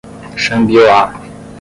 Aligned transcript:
Xambioá 0.43 1.13